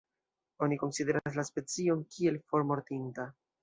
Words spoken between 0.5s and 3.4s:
Oni konsideras la specion kiel formortinta.